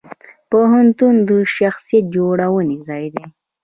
پوهنتون 0.49 1.15
د 1.27 1.31
شخصیت 1.55 2.05
جوړونې 2.15 2.77
ځای 2.87 3.05
دی. 3.13 3.25